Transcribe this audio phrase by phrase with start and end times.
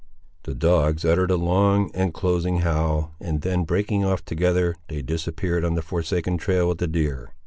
[0.45, 5.63] The dogs uttered a long and closing howl, and then breaking off together, they disappeared
[5.63, 7.35] on the forsaken trail of the deer.